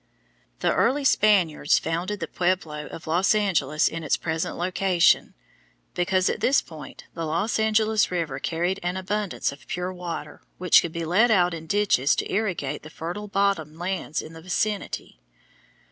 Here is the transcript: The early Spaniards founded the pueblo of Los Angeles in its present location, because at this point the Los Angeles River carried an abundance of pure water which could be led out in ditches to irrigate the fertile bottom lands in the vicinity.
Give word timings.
The 0.61 0.73
early 0.73 1.03
Spaniards 1.03 1.77
founded 1.77 2.19
the 2.21 2.27
pueblo 2.27 2.87
of 2.87 3.05
Los 3.05 3.35
Angeles 3.35 3.87
in 3.87 4.03
its 4.03 4.17
present 4.17 4.57
location, 4.57 5.35
because 5.93 6.27
at 6.27 6.39
this 6.39 6.59
point 6.59 7.03
the 7.13 7.23
Los 7.23 7.59
Angeles 7.59 8.09
River 8.09 8.39
carried 8.39 8.79
an 8.81 8.97
abundance 8.97 9.51
of 9.51 9.67
pure 9.67 9.93
water 9.93 10.41
which 10.57 10.81
could 10.81 10.91
be 10.91 11.05
led 11.05 11.29
out 11.29 11.53
in 11.53 11.67
ditches 11.67 12.15
to 12.15 12.31
irrigate 12.33 12.81
the 12.81 12.89
fertile 12.89 13.27
bottom 13.27 13.77
lands 13.77 14.23
in 14.23 14.33
the 14.33 14.41
vicinity. 14.41 15.19